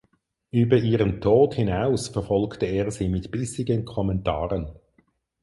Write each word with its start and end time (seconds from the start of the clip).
Über 0.49 0.77
ihren 0.77 1.21
Tod 1.21 1.53
hinaus 1.53 2.07
verfolgte 2.07 2.65
er 2.65 2.89
sie 2.89 3.07
mit 3.07 3.29
bissigen 3.29 3.85
Kommentaren. 3.85 4.71